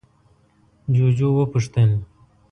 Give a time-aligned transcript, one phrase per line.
[0.95, 1.91] جُوجُو وپوښتل: